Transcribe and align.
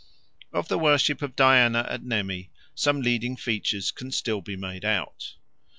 Of 0.51 0.67
the 0.67 0.79
worship 0.79 1.21
of 1.21 1.35
Diana 1.35 1.85
at 1.87 2.01
Nemi 2.03 2.49
some 2.73 3.03
leading 3.03 3.35
features 3.35 3.91
can 3.91 4.11
still 4.11 4.41
be 4.41 4.55
made 4.55 4.83
out. 4.83 5.35